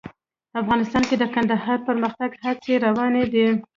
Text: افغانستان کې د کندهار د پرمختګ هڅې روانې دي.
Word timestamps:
افغانستان 0.61 1.03
کې 1.09 1.15
د 1.19 1.23
کندهار 1.35 1.77
د 1.81 1.85
پرمختګ 1.89 2.29
هڅې 2.43 2.73
روانې 2.85 3.23
دي. 3.33 3.47